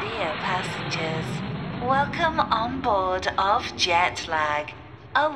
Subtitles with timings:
[0.00, 1.26] Dear passengers,
[1.82, 4.70] welcome on board of Jetlag,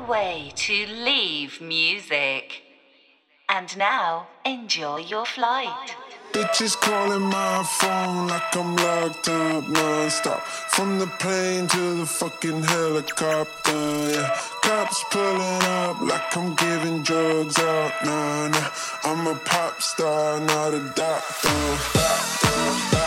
[0.07, 2.63] way to leave music.
[3.47, 5.95] And now, enjoy your flight.
[6.31, 10.41] Bitches calling my phone like I'm locked up nonstop.
[10.73, 14.35] From the plane to the fucking helicopter, yeah.
[14.63, 17.93] Cops pulling up like I'm giving drugs out.
[18.03, 18.69] Nah, nah.
[19.03, 21.49] I'm a pop star, not a doctor.
[21.93, 23.04] doctor, doctor.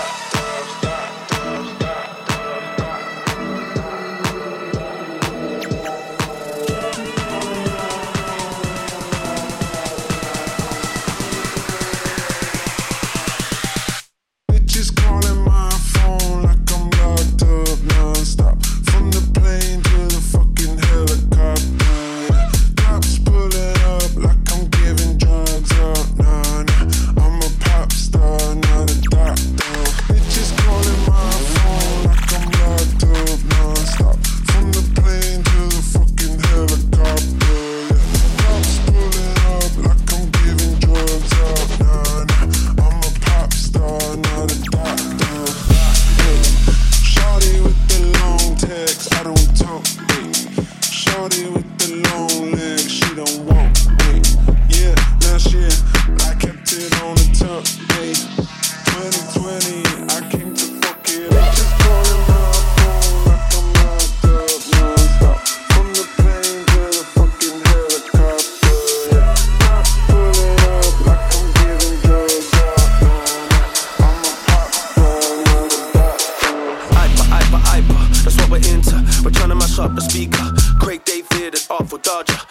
[82.09, 82.47] nostalgia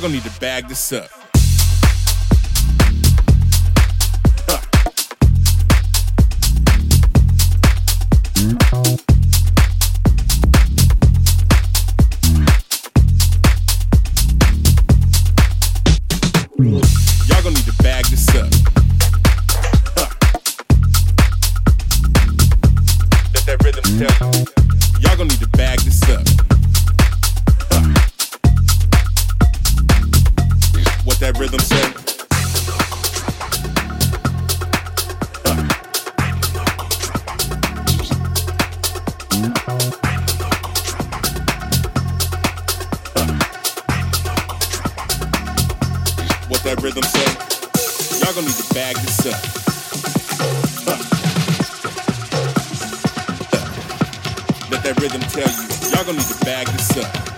[0.00, 1.19] Y'all gonna need to bag this up.
[31.32, 31.76] That rhythm say?
[46.48, 47.30] What that rhythm say?
[48.18, 49.40] Y'all gonna need to bag this up.
[54.70, 55.90] Let that rhythm tell you.
[55.90, 57.29] Y'all gonna need to bag this up.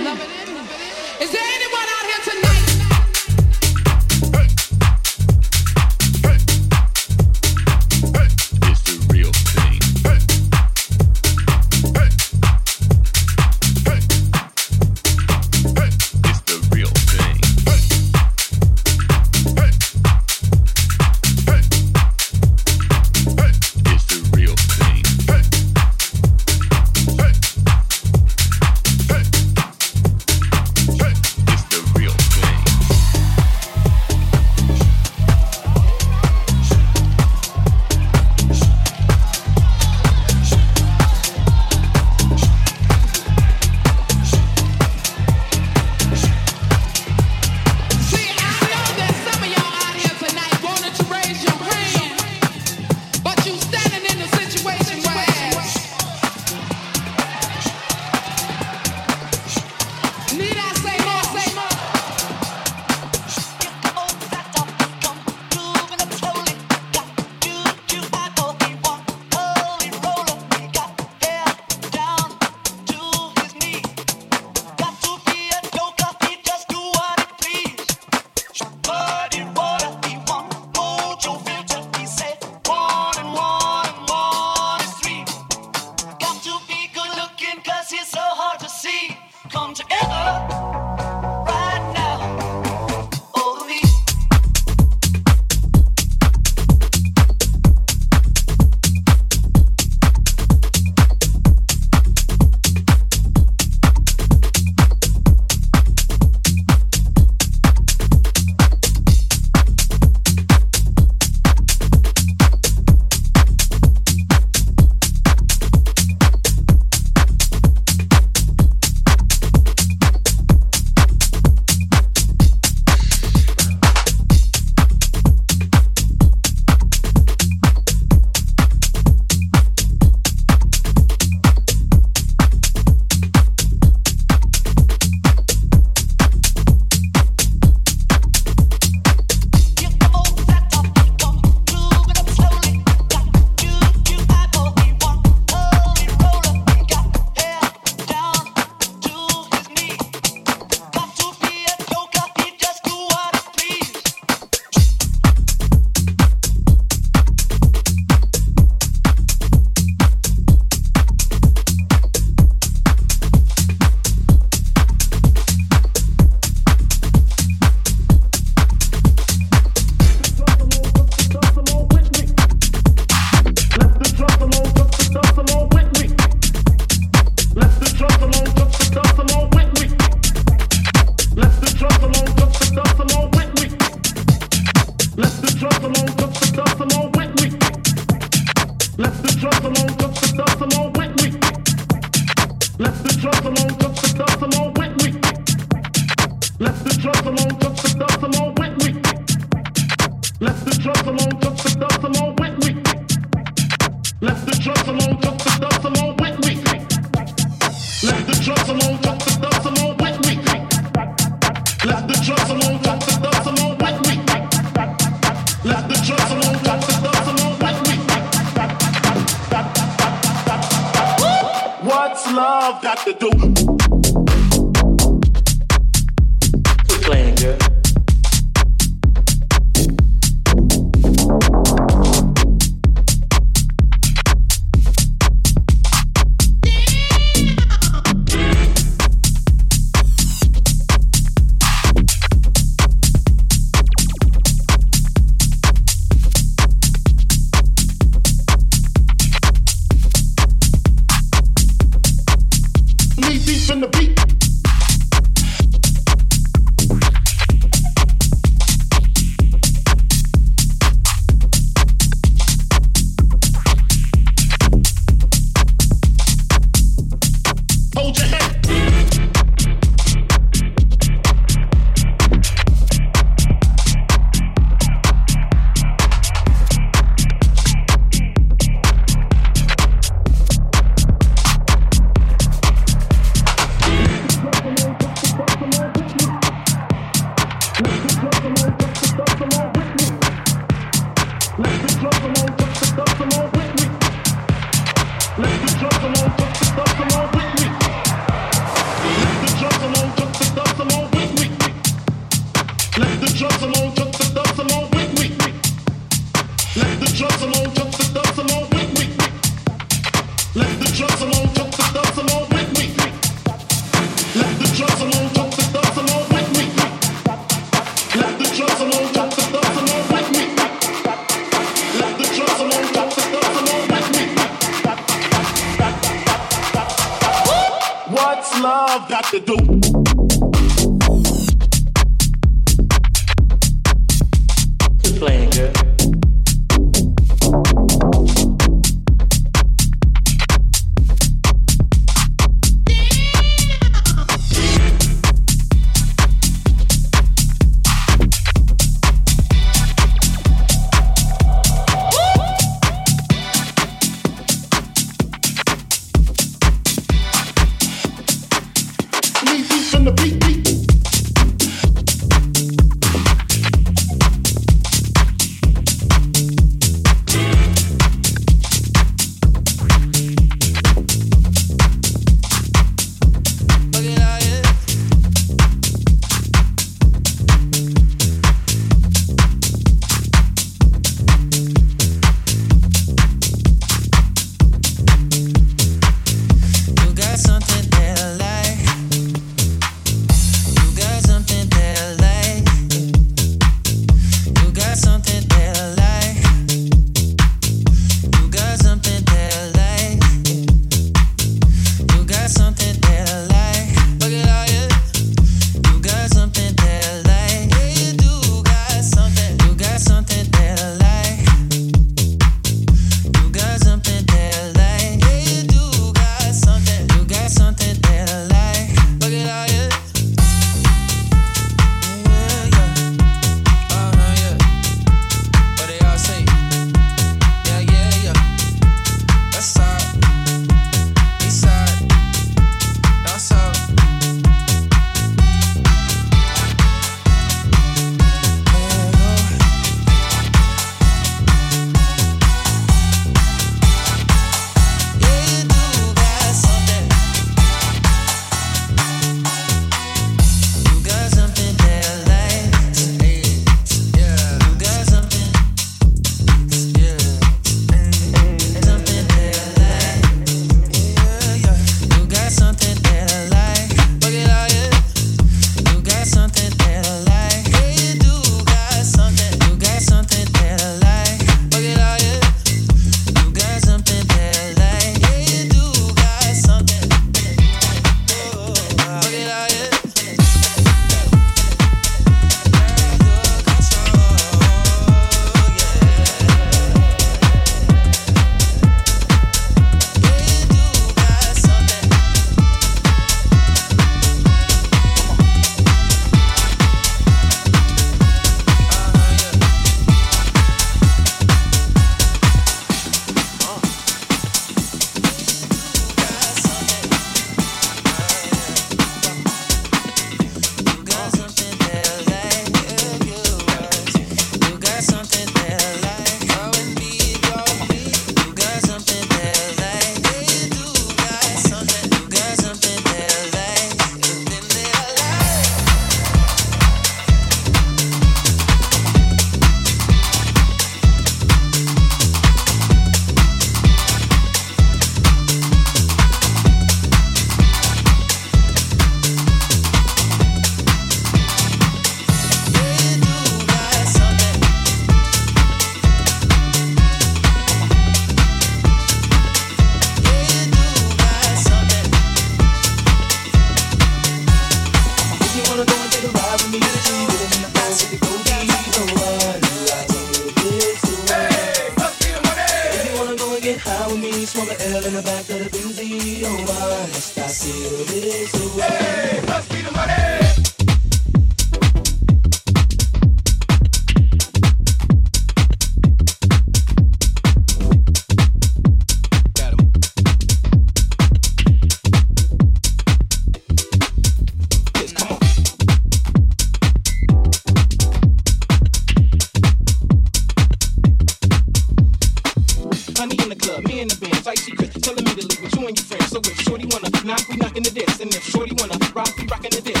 [594.11, 596.27] the bins, like she telling me to leave with you and your friends.
[596.31, 598.19] So if Shorty wanna knock, we knockin' the dance.
[598.19, 600.00] and if Shorty wanna rock, we rockin' the dance.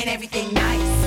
[0.00, 0.99] And everything nice.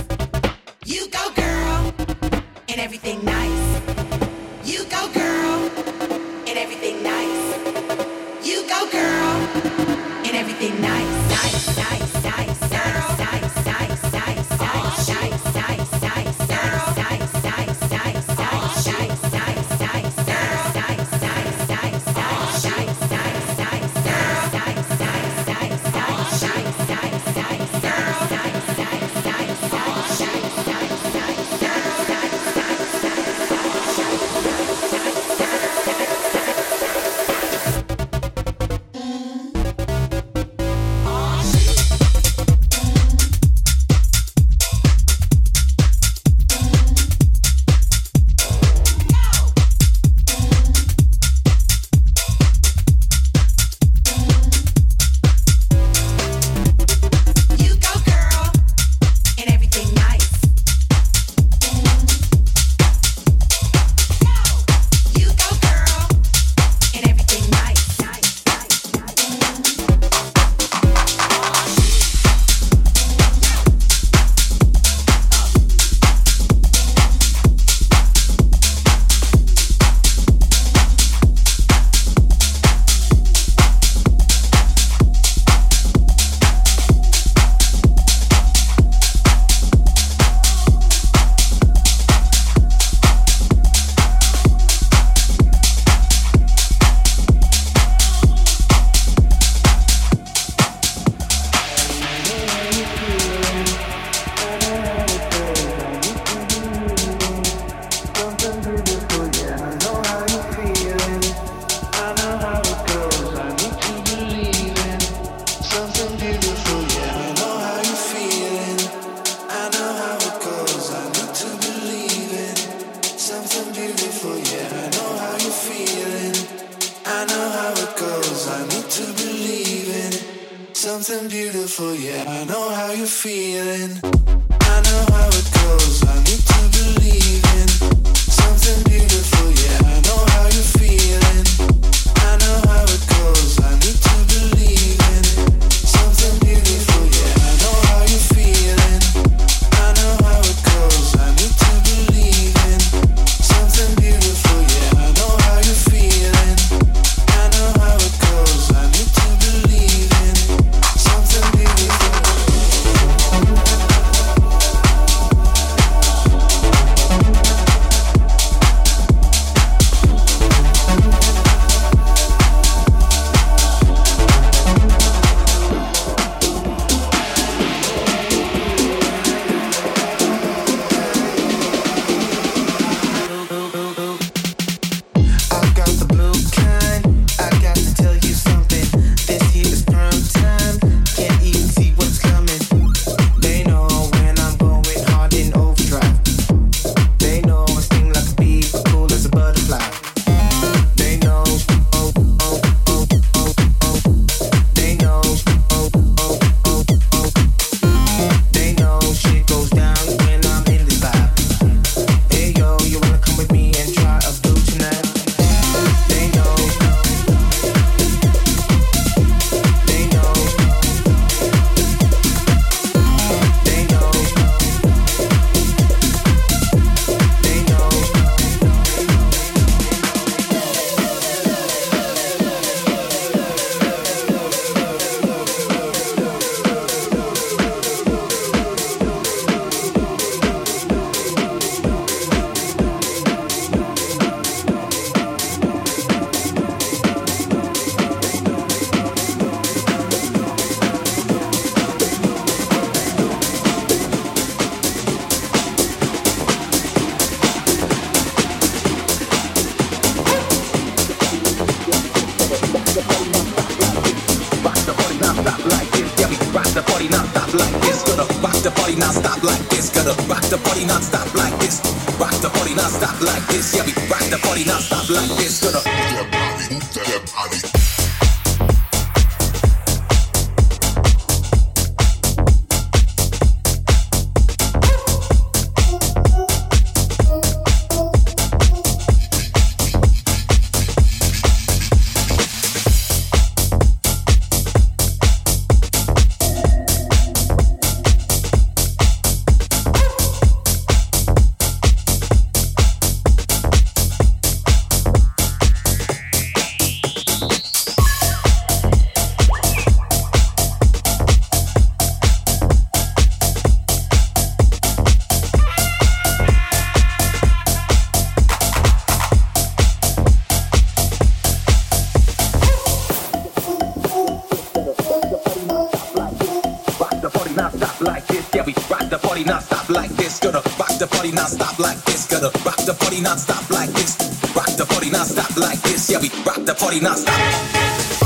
[331.23, 332.27] party non-stop like this.
[332.27, 334.17] Gotta rock the party not stop like this.
[334.53, 336.09] Rock the party not stop like this.
[336.09, 338.22] Yeah, we rock the party not stop.